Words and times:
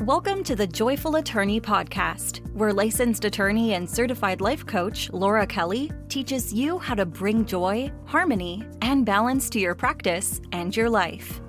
Welcome 0.00 0.44
to 0.44 0.54
the 0.54 0.66
Joyful 0.66 1.16
Attorney 1.16 1.58
Podcast, 1.58 2.46
where 2.52 2.72
licensed 2.72 3.24
attorney 3.24 3.72
and 3.72 3.88
certified 3.88 4.42
life 4.42 4.64
coach 4.66 5.10
Laura 5.10 5.46
Kelly 5.46 5.90
teaches 6.08 6.52
you 6.52 6.78
how 6.78 6.94
to 6.94 7.06
bring 7.06 7.46
joy, 7.46 7.90
harmony, 8.04 8.62
and 8.82 9.06
balance 9.06 9.48
to 9.50 9.58
your 9.58 9.74
practice 9.74 10.42
and 10.52 10.76
your 10.76 10.90
life. 10.90 11.40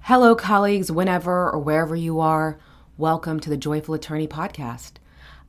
Hello, 0.00 0.34
colleagues, 0.34 0.90
whenever 0.90 1.50
or 1.50 1.58
wherever 1.58 1.94
you 1.94 2.18
are. 2.18 2.58
Welcome 2.96 3.40
to 3.40 3.50
the 3.50 3.58
Joyful 3.58 3.94
Attorney 3.94 4.26
Podcast. 4.26 4.92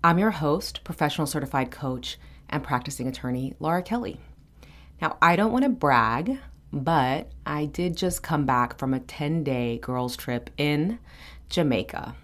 I'm 0.04 0.20
your 0.20 0.32
host, 0.32 0.84
professional 0.84 1.28
certified 1.28 1.72
coach, 1.72 2.20
and 2.50 2.62
practicing 2.62 3.08
attorney, 3.08 3.56
Laura 3.60 3.82
Kelly. 3.82 4.20
Now, 5.02 5.18
I 5.22 5.38
don't 5.38 5.54
want 5.54 5.64
to 5.64 5.70
brag, 5.70 6.40
but 6.74 7.32
I 7.46 7.66
did 7.66 7.96
just 7.96 8.22
come 8.22 8.46
back 8.46 8.78
from 8.78 8.94
a 8.94 9.00
10 9.00 9.46
day 9.46 9.78
girls' 9.78 10.18
trip 10.18 10.50
in 10.58 11.00
Jamaica. 11.54 12.16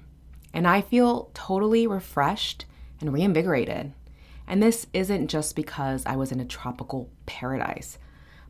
And 0.55 0.67
I 0.67 0.81
feel 0.81 1.29
totally 1.35 1.85
refreshed 1.85 2.65
and 2.99 3.13
reinvigorated. 3.13 3.93
And 4.47 4.61
this 4.61 4.87
isn't 4.91 5.27
just 5.27 5.55
because 5.55 6.03
I 6.07 6.15
was 6.15 6.31
in 6.31 6.39
a 6.39 6.45
tropical 6.45 7.11
paradise, 7.27 7.99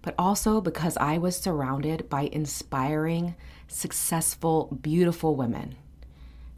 but 0.02 0.16
also 0.18 0.62
because 0.62 0.96
I 0.96 1.18
was 1.18 1.36
surrounded 1.36 2.10
by 2.10 2.30
inspiring, 2.32 3.36
successful, 3.68 4.80
beautiful 4.82 5.36
women. 5.36 5.76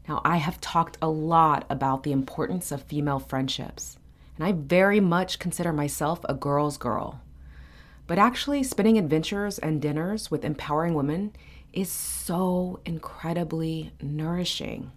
Now, 0.08 0.20
I 0.24 0.36
have 0.36 0.60
talked 0.60 0.98
a 1.02 1.08
lot 1.08 1.66
about 1.68 2.04
the 2.04 2.12
importance 2.12 2.70
of 2.70 2.82
female 2.82 3.18
friendships, 3.18 3.98
and 4.36 4.46
I 4.46 4.52
very 4.52 5.00
much 5.00 5.40
consider 5.40 5.72
myself 5.72 6.20
a 6.28 6.34
girl's 6.34 6.76
girl. 6.76 7.20
But 8.06 8.18
actually, 8.18 8.62
spending 8.62 8.98
adventures 8.98 9.58
and 9.58 9.82
dinners 9.82 10.30
with 10.30 10.44
empowering 10.44 10.94
women 10.94 11.32
is 11.72 11.90
so 11.90 12.80
incredibly 12.84 13.92
nourishing. 14.00 14.92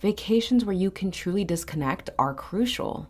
Vacations 0.00 0.64
where 0.64 0.76
you 0.76 0.90
can 0.90 1.10
truly 1.10 1.44
disconnect 1.44 2.10
are 2.18 2.34
crucial. 2.34 3.08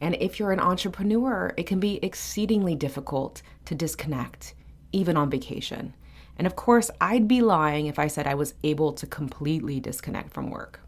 And 0.00 0.14
if 0.16 0.38
you're 0.38 0.52
an 0.52 0.60
entrepreneur, 0.60 1.54
it 1.56 1.66
can 1.66 1.80
be 1.80 1.98
exceedingly 2.02 2.74
difficult 2.74 3.40
to 3.64 3.74
disconnect, 3.74 4.54
even 4.92 5.16
on 5.16 5.30
vacation. 5.30 5.94
And 6.36 6.46
of 6.46 6.54
course, 6.54 6.90
I'd 7.00 7.26
be 7.26 7.40
lying 7.40 7.86
if 7.86 7.98
I 7.98 8.08
said 8.08 8.26
I 8.26 8.34
was 8.34 8.54
able 8.62 8.92
to 8.92 9.06
completely 9.06 9.80
disconnect 9.80 10.34
from 10.34 10.50
work. 10.50 10.80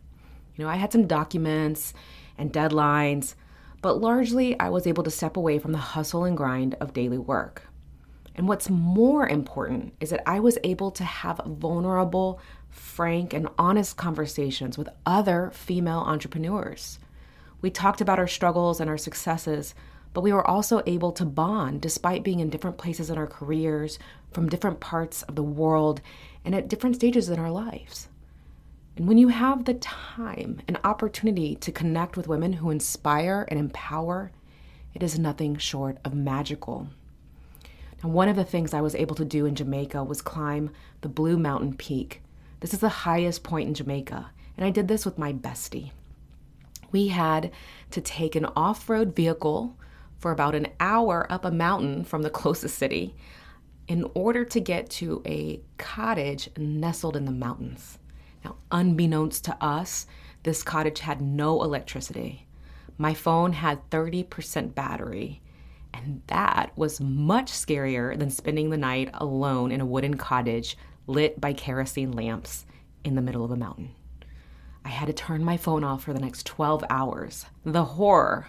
You 0.54 0.64
know, 0.64 0.70
I 0.70 0.76
had 0.76 0.92
some 0.92 1.06
documents 1.06 1.94
and 2.36 2.52
deadlines, 2.52 3.34
but 3.80 4.00
largely 4.00 4.58
I 4.60 4.68
was 4.68 4.86
able 4.86 5.04
to 5.04 5.10
step 5.10 5.36
away 5.36 5.58
from 5.58 5.72
the 5.72 5.78
hustle 5.78 6.24
and 6.24 6.36
grind 6.36 6.74
of 6.80 6.92
daily 6.92 7.16
work. 7.16 7.62
And 8.38 8.46
what's 8.46 8.70
more 8.70 9.28
important 9.28 9.94
is 9.98 10.10
that 10.10 10.22
I 10.24 10.38
was 10.38 10.58
able 10.62 10.92
to 10.92 11.02
have 11.02 11.40
vulnerable, 11.44 12.40
frank, 12.70 13.34
and 13.34 13.48
honest 13.58 13.96
conversations 13.96 14.78
with 14.78 14.88
other 15.04 15.50
female 15.52 15.98
entrepreneurs. 15.98 17.00
We 17.60 17.70
talked 17.70 18.00
about 18.00 18.20
our 18.20 18.28
struggles 18.28 18.78
and 18.80 18.88
our 18.88 18.96
successes, 18.96 19.74
but 20.14 20.20
we 20.20 20.32
were 20.32 20.46
also 20.46 20.82
able 20.86 21.10
to 21.12 21.24
bond 21.24 21.80
despite 21.80 22.22
being 22.22 22.38
in 22.38 22.48
different 22.48 22.78
places 22.78 23.10
in 23.10 23.18
our 23.18 23.26
careers, 23.26 23.98
from 24.30 24.48
different 24.48 24.78
parts 24.78 25.22
of 25.24 25.34
the 25.34 25.42
world, 25.42 26.00
and 26.44 26.54
at 26.54 26.68
different 26.68 26.94
stages 26.94 27.28
in 27.28 27.40
our 27.40 27.50
lives. 27.50 28.08
And 28.96 29.08
when 29.08 29.18
you 29.18 29.28
have 29.28 29.64
the 29.64 29.74
time 29.74 30.60
and 30.68 30.78
opportunity 30.84 31.56
to 31.56 31.72
connect 31.72 32.16
with 32.16 32.28
women 32.28 32.52
who 32.52 32.70
inspire 32.70 33.48
and 33.48 33.58
empower, 33.58 34.30
it 34.94 35.02
is 35.02 35.18
nothing 35.18 35.56
short 35.56 35.98
of 36.04 36.14
magical. 36.14 36.88
Now, 38.02 38.10
one 38.10 38.28
of 38.28 38.36
the 38.36 38.44
things 38.44 38.72
I 38.72 38.80
was 38.80 38.94
able 38.94 39.16
to 39.16 39.24
do 39.24 39.46
in 39.46 39.54
Jamaica 39.54 40.04
was 40.04 40.22
climb 40.22 40.70
the 41.00 41.08
Blue 41.08 41.36
Mountain 41.36 41.74
Peak. 41.74 42.22
This 42.60 42.72
is 42.72 42.80
the 42.80 42.88
highest 42.88 43.42
point 43.42 43.68
in 43.68 43.74
Jamaica, 43.74 44.30
and 44.56 44.66
I 44.66 44.70
did 44.70 44.88
this 44.88 45.04
with 45.04 45.18
my 45.18 45.32
bestie. 45.32 45.90
We 46.90 47.08
had 47.08 47.50
to 47.90 48.00
take 48.00 48.34
an 48.34 48.46
off 48.56 48.88
road 48.88 49.14
vehicle 49.14 49.76
for 50.18 50.30
about 50.30 50.54
an 50.54 50.68
hour 50.80 51.26
up 51.30 51.44
a 51.44 51.50
mountain 51.50 52.04
from 52.04 52.22
the 52.22 52.30
closest 52.38 52.78
city 52.78 53.14
in 53.86 54.04
order 54.14 54.44
to 54.44 54.60
get 54.60 54.90
to 54.90 55.22
a 55.26 55.60
cottage 55.78 56.50
nestled 56.56 57.16
in 57.16 57.24
the 57.24 57.32
mountains. 57.32 57.98
Now, 58.44 58.56
unbeknownst 58.70 59.44
to 59.44 59.64
us, 59.64 60.06
this 60.42 60.62
cottage 60.62 61.00
had 61.00 61.20
no 61.20 61.62
electricity. 61.62 62.46
My 62.96 63.14
phone 63.14 63.52
had 63.52 63.88
30% 63.90 64.74
battery, 64.74 65.40
and 66.04 66.22
that 66.28 66.72
was 66.76 67.00
much 67.00 67.50
scarier 67.50 68.16
than 68.18 68.30
spending 68.30 68.70
the 68.70 68.76
night 68.76 69.10
alone 69.14 69.72
in 69.72 69.80
a 69.80 69.86
wooden 69.86 70.16
cottage 70.16 70.76
lit 71.06 71.40
by 71.40 71.52
kerosene 71.52 72.12
lamps 72.12 72.66
in 73.04 73.14
the 73.14 73.22
middle 73.22 73.44
of 73.44 73.50
a 73.50 73.56
mountain. 73.56 73.90
I 74.84 74.90
had 74.90 75.06
to 75.06 75.12
turn 75.12 75.44
my 75.44 75.56
phone 75.56 75.84
off 75.84 76.04
for 76.04 76.12
the 76.12 76.20
next 76.20 76.46
12 76.46 76.84
hours. 76.88 77.46
The 77.64 77.84
horror. 77.84 78.48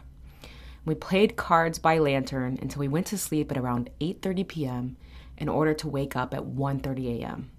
We 0.86 0.96
played 0.96 1.36
cards 1.36 1.80
by 1.80 1.98
lantern 1.98 2.58
until 2.62 2.80
we 2.80 2.88
went 2.88 3.08
to 3.08 3.18
sleep 3.18 3.52
at 3.52 3.58
around 3.58 3.90
8:30 4.00 4.48
p.m. 4.48 4.98
in 5.38 5.50
order 5.50 5.74
to 5.74 5.88
wake 5.88 6.16
up 6.16 6.34
at 6.34 6.44
1:30 6.44 7.20
a.m. 7.20 7.52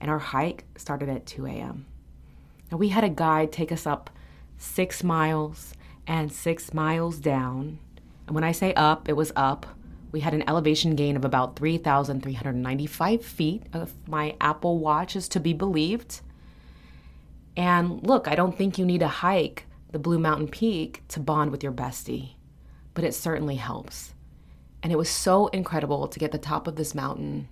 And 0.00 0.10
our 0.10 0.18
hike 0.18 0.64
started 0.76 1.08
at 1.08 1.26
2 1.26 1.46
a.m. 1.46 1.86
Now 2.70 2.78
we 2.78 2.88
had 2.88 3.04
a 3.04 3.08
guide 3.08 3.50
take 3.50 3.72
us 3.72 3.86
up 3.86 4.10
6 4.58 5.02
miles 5.02 5.74
and 6.06 6.32
6 6.32 6.74
miles 6.74 7.18
down 7.18 7.78
and 8.28 8.34
when 8.34 8.44
I 8.44 8.52
say 8.52 8.74
up, 8.74 9.08
it 9.08 9.14
was 9.14 9.32
up. 9.36 9.64
We 10.12 10.20
had 10.20 10.34
an 10.34 10.46
elevation 10.46 10.94
gain 10.94 11.16
of 11.16 11.24
about 11.24 11.56
3,395 11.56 13.24
feet, 13.24 13.62
if 13.72 13.92
my 14.06 14.36
Apple 14.38 14.78
Watch 14.78 15.16
is 15.16 15.28
to 15.30 15.40
be 15.40 15.54
believed. 15.54 16.20
And 17.56 18.06
look, 18.06 18.28
I 18.28 18.34
don't 18.34 18.56
think 18.56 18.78
you 18.78 18.84
need 18.84 19.00
to 19.00 19.08
hike 19.08 19.64
the 19.92 19.98
Blue 19.98 20.18
Mountain 20.18 20.48
Peak 20.48 21.02
to 21.08 21.20
bond 21.20 21.50
with 21.50 21.62
your 21.62 21.72
bestie, 21.72 22.34
but 22.92 23.02
it 23.02 23.14
certainly 23.14 23.56
helps. 23.56 24.12
And 24.82 24.92
it 24.92 24.98
was 24.98 25.08
so 25.08 25.46
incredible 25.48 26.06
to 26.06 26.18
get 26.18 26.30
the 26.30 26.38
top 26.38 26.66
of 26.66 26.76
this 26.76 26.94
mountain 26.94 27.48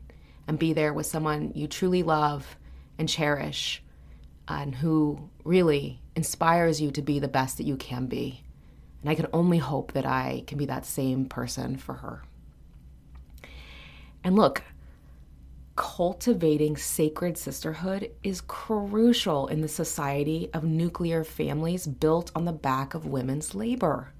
and 0.46 0.58
be 0.58 0.74
there 0.74 0.92
with 0.92 1.06
someone 1.06 1.52
you 1.54 1.66
truly 1.66 2.02
love 2.02 2.56
and 2.98 3.08
cherish 3.08 3.82
and 4.46 4.74
who 4.74 5.30
really 5.42 6.02
inspires 6.14 6.82
you 6.82 6.90
to 6.90 7.02
be 7.02 7.18
the 7.18 7.28
best 7.28 7.56
that 7.56 7.66
you 7.66 7.76
can 7.76 8.06
be. 8.06 8.42
And 9.06 9.12
I 9.12 9.14
can 9.14 9.28
only 9.32 9.58
hope 9.58 9.92
that 9.92 10.04
I 10.04 10.42
can 10.48 10.58
be 10.58 10.66
that 10.66 10.84
same 10.84 11.26
person 11.26 11.76
for 11.76 11.92
her. 11.92 12.24
And 14.24 14.34
look, 14.34 14.64
cultivating 15.76 16.76
sacred 16.76 17.38
sisterhood 17.38 18.10
is 18.24 18.40
crucial 18.40 19.46
in 19.46 19.60
the 19.60 19.68
society 19.68 20.50
of 20.52 20.64
nuclear 20.64 21.22
families 21.22 21.86
built 21.86 22.32
on 22.34 22.46
the 22.46 22.52
back 22.52 22.94
of 22.94 23.06
women's 23.06 23.54
labor. 23.54 24.12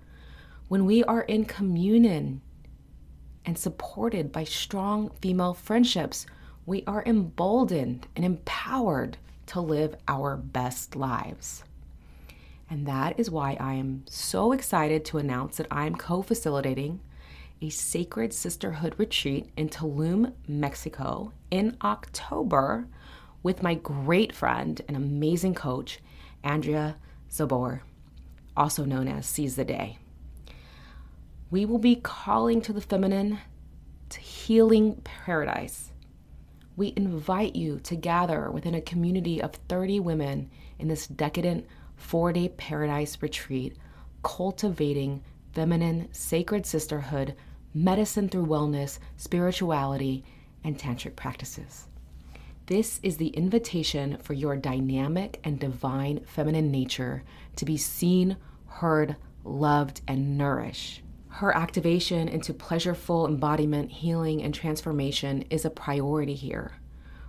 When 0.69 0.85
we 0.85 1.03
are 1.03 1.23
in 1.23 1.47
communion 1.47 2.41
and 3.45 3.59
supported 3.59 4.31
by 4.31 4.45
strong 4.45 5.11
female 5.21 5.55
friendships, 5.55 6.27
we 6.65 6.85
are 6.87 7.03
emboldened 7.05 8.07
and 8.15 8.25
empowered 8.25 9.19
to 9.47 9.61
live 9.61 9.97
our 10.07 10.37
best 10.37 10.95
lives. 10.95 11.65
And 12.69 12.87
that 12.87 13.19
is 13.19 13.31
why 13.31 13.57
I 13.61 13.75
am 13.75 14.05
so 14.09 14.53
excited 14.53 15.05
to 15.07 15.19
announce 15.19 15.57
that 15.57 15.69
I'm 15.71 15.95
co 15.95 16.23
facilitating 16.23 17.01
a 17.63 17.71
Sacred 17.71 18.35
Sisterhood 18.35 18.95
retreat 18.99 19.49
in 19.57 19.69
Tulum, 19.69 20.33
Mexico 20.47 21.33
in 21.51 21.77
October 21.83 22.87
with 23.43 23.63
my 23.63 23.75
great 23.75 24.35
friend 24.35 24.81
and 24.89 24.97
amazing 24.97 25.55
coach, 25.55 26.01
Andrea 26.43 26.97
Czobor, 27.31 27.81
also 28.57 28.85
known 28.85 29.09
as 29.09 29.27
Czeize 29.27 29.55
the 29.55 29.65
Day. 29.65 29.99
We 31.51 31.65
will 31.65 31.79
be 31.79 31.97
calling 31.97 32.61
to 32.63 32.73
the 32.73 32.81
feminine 32.81 33.39
to 34.09 34.21
healing 34.21 35.01
paradise. 35.05 35.93
We 36.77 36.93
invite 36.97 37.57
you 37.57 37.79
to 37.85 37.97
gather 37.97 38.51
within 38.51 38.75
a 38.75 38.81
community 38.81 39.41
of 39.41 39.53
30 39.69 40.01
women 40.01 40.51
in 40.79 40.89
this 40.89 41.07
decadent 41.07 41.67
four 41.97 42.33
day 42.33 42.49
paradise 42.49 43.19
retreat 43.21 43.77
cultivating 44.27 45.23
feminine, 45.53 46.09
sacred 46.13 46.67
sisterhood, 46.67 47.35
medicine 47.73 48.29
through 48.29 48.45
wellness, 48.45 48.99
spirituality, 49.17 50.25
and 50.65 50.77
tantric 50.77 51.15
practices. 51.15 51.87
This 52.67 52.99
is 53.05 53.19
the 53.19 53.29
invitation 53.29 54.19
for 54.19 54.33
your 54.33 54.57
dynamic 54.57 55.39
and 55.45 55.61
divine 55.61 56.25
feminine 56.25 56.73
nature 56.73 57.23
to 57.55 57.65
be 57.65 57.77
seen, 57.77 58.37
heard, 58.67 59.15
loved, 59.45 60.01
and 60.09 60.37
nourished. 60.37 61.03
Her 61.29 61.57
activation 61.57 62.27
into 62.27 62.53
pleasureful 62.53 63.29
embodiment, 63.29 63.93
healing, 63.93 64.43
and 64.43 64.53
transformation 64.53 65.45
is 65.51 65.65
a 65.65 65.71
priority 65.71 66.35
here. 66.35 66.73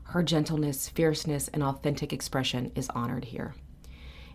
Her 0.05 0.23
gentleness, 0.23 0.89
fierceness, 0.89 1.47
and 1.49 1.61
authentic 1.61 2.11
expression 2.11 2.71
is 2.73 2.89
honored 2.89 3.25
here 3.25 3.53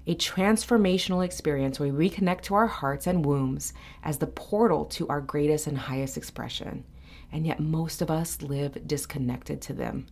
a 0.06 0.14
transformational 0.14 1.25
experience 1.25 1.78
where 1.78 1.93
we 1.93 2.08
reconnect 2.08 2.43
to 2.43 2.54
our 2.54 2.66
hearts 2.66 3.06
and 3.06 3.25
wombs 3.25 3.72
as 4.02 4.19
the 4.19 4.26
portal 4.26 4.84
to 4.87 5.06
our 5.08 5.20
greatest 5.20 5.66
and 5.66 5.78
highest 5.78 6.16
expression. 6.16 6.84
And 7.31 7.46
yet, 7.46 7.60
most 7.60 8.02
of 8.02 8.10
us 8.10 8.43
live 8.43 8.87
disconnected 8.87 9.60
to 9.62 9.72
them. 9.72 10.06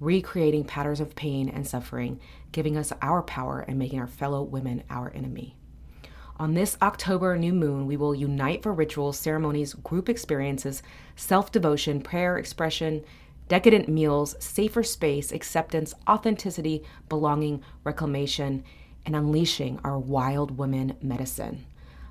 recreating 0.00 0.64
patterns 0.64 1.00
of 1.00 1.14
pain 1.14 1.48
and 1.48 1.66
suffering, 1.66 2.18
giving 2.52 2.76
us 2.76 2.92
our 3.02 3.22
power 3.22 3.60
and 3.60 3.78
making 3.78 4.00
our 4.00 4.06
fellow 4.06 4.42
women 4.42 4.82
our 4.88 5.12
enemy. 5.14 5.54
On 6.38 6.54
this 6.54 6.78
October 6.80 7.36
new 7.36 7.52
moon, 7.52 7.86
we 7.86 7.98
will 7.98 8.14
unite 8.14 8.62
for 8.62 8.72
rituals, 8.72 9.18
ceremonies, 9.18 9.74
group 9.74 10.08
experiences, 10.08 10.82
self 11.16 11.52
devotion, 11.52 12.00
prayer, 12.00 12.38
expression, 12.38 13.04
decadent 13.48 13.88
meals, 13.88 14.34
safer 14.38 14.82
space, 14.82 15.32
acceptance, 15.32 15.92
authenticity, 16.08 16.82
belonging, 17.10 17.62
reclamation, 17.84 18.64
and 19.06 19.16
unleashing 19.16 19.80
our 19.84 19.98
wild 19.98 20.58
women 20.58 20.96
medicine. 21.00 21.66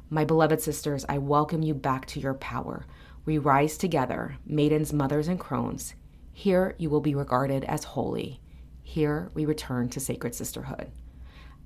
My 0.09 0.25
beloved 0.25 0.61
sisters, 0.61 1.05
I 1.07 1.17
welcome 1.19 1.61
you 1.61 1.73
back 1.73 2.05
to 2.07 2.19
your 2.19 2.33
power. 2.33 2.85
We 3.25 3.37
rise 3.37 3.77
together, 3.77 4.37
maidens, 4.45 4.91
mothers, 4.91 5.27
and 5.27 5.39
crones. 5.39 5.93
Here 6.33 6.75
you 6.77 6.89
will 6.89 7.01
be 7.01 7.13
regarded 7.13 7.63
as 7.65 7.83
holy. 7.83 8.39
Here 8.81 9.29
we 9.33 9.45
return 9.45 9.89
to 9.89 9.99
sacred 9.99 10.33
sisterhood. 10.33 10.89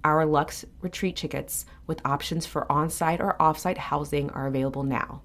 Our 0.04 0.25
Lux 0.25 0.66
retreat 0.81 1.16
tickets 1.16 1.66
with 1.88 2.06
options 2.06 2.46
for 2.46 2.69
on 2.69 2.90
site 2.90 3.22
or 3.22 3.42
off 3.42 3.58
site 3.58 3.78
housing 3.78 4.30
are 4.31 4.48
available 4.48 4.84
now. 4.84 5.22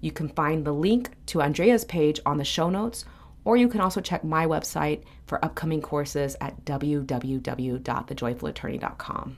You 0.00 0.10
can 0.10 0.28
find 0.28 0.64
the 0.64 0.72
link 0.72 1.10
to 1.26 1.42
Andrea's 1.42 1.84
page 1.84 2.20
on 2.24 2.38
the 2.38 2.44
show 2.44 2.70
notes, 2.70 3.04
or 3.44 3.56
you 3.56 3.68
can 3.68 3.80
also 3.80 4.00
check 4.00 4.24
my 4.24 4.46
website 4.46 5.02
for 5.26 5.44
upcoming 5.44 5.82
courses 5.82 6.36
at 6.40 6.64
www.thejoyfulattorney.com. 6.64 9.36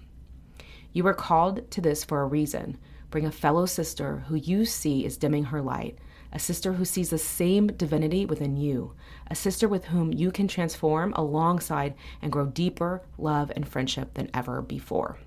You 0.92 1.04
were 1.04 1.14
called 1.14 1.70
to 1.72 1.80
this 1.80 2.04
for 2.04 2.22
a 2.22 2.26
reason. 2.26 2.78
Bring 3.10 3.26
a 3.26 3.32
fellow 3.32 3.66
sister 3.66 4.24
who 4.28 4.36
you 4.36 4.64
see 4.64 5.04
is 5.04 5.16
dimming 5.16 5.44
her 5.44 5.62
light, 5.62 5.98
a 6.32 6.38
sister 6.38 6.72
who 6.72 6.84
sees 6.84 7.10
the 7.10 7.18
same 7.18 7.66
divinity 7.68 8.26
within 8.26 8.56
you, 8.56 8.94
a 9.28 9.34
sister 9.34 9.68
with 9.68 9.86
whom 9.86 10.12
you 10.12 10.30
can 10.30 10.48
transform 10.48 11.12
alongside 11.14 11.94
and 12.20 12.32
grow 12.32 12.46
deeper 12.46 13.02
love 13.18 13.52
and 13.54 13.68
friendship 13.68 14.14
than 14.14 14.30
ever 14.34 14.62
before. 14.62 15.18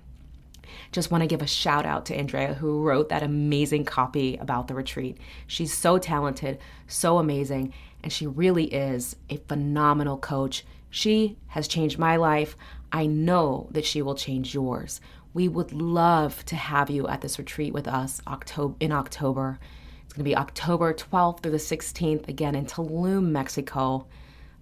Just 0.92 1.10
want 1.10 1.22
to 1.22 1.28
give 1.28 1.42
a 1.42 1.46
shout 1.46 1.86
out 1.86 2.06
to 2.06 2.16
Andrea, 2.16 2.54
who 2.54 2.82
wrote 2.82 3.08
that 3.08 3.22
amazing 3.22 3.84
copy 3.84 4.36
about 4.36 4.68
the 4.68 4.74
retreat. 4.74 5.18
She's 5.46 5.72
so 5.72 5.98
talented, 5.98 6.58
so 6.86 7.18
amazing, 7.18 7.72
and 8.02 8.12
she 8.12 8.26
really 8.26 8.64
is 8.64 9.16
a 9.30 9.36
phenomenal 9.48 10.18
coach. 10.18 10.64
She 10.90 11.36
has 11.48 11.68
changed 11.68 11.98
my 11.98 12.16
life. 12.16 12.56
I 12.92 13.06
know 13.06 13.68
that 13.72 13.84
she 13.84 14.02
will 14.02 14.14
change 14.14 14.54
yours. 14.54 15.00
We 15.34 15.48
would 15.48 15.72
love 15.72 16.44
to 16.46 16.56
have 16.56 16.90
you 16.90 17.06
at 17.06 17.20
this 17.20 17.38
retreat 17.38 17.72
with 17.72 17.86
us 17.86 18.20
October 18.26 18.74
in 18.80 18.92
October. 18.92 19.58
It's 20.04 20.14
going 20.14 20.24
to 20.24 20.30
be 20.30 20.36
October 20.36 20.94
12th 20.94 21.42
through 21.42 21.52
the 21.52 21.58
16th, 21.58 22.28
again 22.28 22.54
in 22.54 22.64
Tulum, 22.64 23.30
Mexico. 23.30 24.06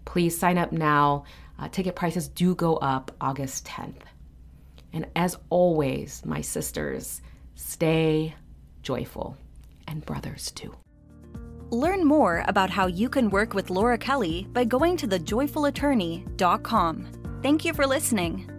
Please 0.05 0.37
sign 0.37 0.58
up 0.58 0.73
now. 0.73 1.25
Uh, 1.58 1.69
ticket 1.69 1.94
prices 1.94 2.29
do 2.29 2.55
go 2.55 2.76
up 2.76 3.14
August 3.20 3.64
10th. 3.67 4.03
And 4.96 5.06
as 5.14 5.37
always, 5.50 6.22
my 6.25 6.40
sisters, 6.40 7.20
stay 7.54 8.34
joyful, 8.82 9.37
and 9.87 10.02
brothers 10.06 10.50
too. 10.52 10.75
Learn 11.69 12.06
more 12.06 12.43
about 12.48 12.70
how 12.70 12.87
you 12.87 13.10
can 13.10 13.28
work 13.28 13.52
with 13.52 13.69
Laura 13.69 13.98
Kelly 13.98 14.46
by 14.54 14.64
going 14.64 14.96
to 14.96 15.06
thejoyfulattorney.com. 15.06 17.08
Thank 17.43 17.66
you 17.66 17.75
for 17.75 17.87
listening. 17.87 18.56